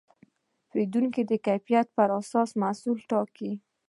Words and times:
پیرودونکي 0.69 1.21
د 1.27 1.31
کیفیت 1.45 1.87
پر 1.97 2.09
اساس 2.19 2.49
محصول 2.61 2.97
ټاکي. 3.09 3.51